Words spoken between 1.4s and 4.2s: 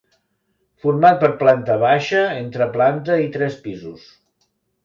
planta baixa, entreplanta i tres pisos.